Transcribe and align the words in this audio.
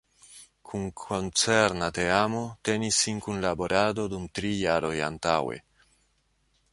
Kun 0.69 0.85
koncerna 1.01 1.89
teamo 1.97 2.41
tenis 2.69 3.01
sin 3.03 3.21
kunlaborado 3.27 4.07
dum 4.15 4.27
tri 4.39 4.55
jaroj 4.65 4.95
antaŭe. 5.09 5.63